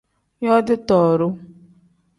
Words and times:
Yooti 0.45 0.75
tooru. 0.87 1.27